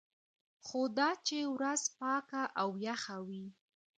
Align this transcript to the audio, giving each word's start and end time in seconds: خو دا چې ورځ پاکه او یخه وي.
خو 0.65 0.81
دا 0.97 1.09
چې 1.27 1.37
ورځ 1.55 1.81
پاکه 1.99 2.43
او 2.61 2.69
یخه 2.87 3.17
وي. 3.27 3.45